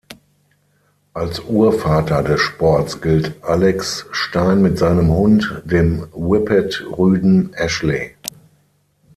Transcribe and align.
Als 1.13 1.41
Urvater 1.41 2.23
des 2.23 2.41
Sports 2.41 3.01
gilt 3.03 3.35
Alex 3.43 4.07
Stein 4.11 4.63
mit 4.63 4.79
seinem 4.79 5.09
Hund, 5.09 5.61
dem 5.63 6.07
Whippet-Rüden 6.13 7.53
Ashley. 7.53 8.15